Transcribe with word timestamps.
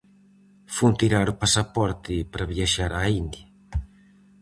Fun 0.75 0.93
tirar 1.01 1.27
o 1.33 1.39
pasaporte 1.41 2.15
para 2.31 2.49
viaxar 2.53 2.91
á 2.99 3.03
India. 3.21 3.47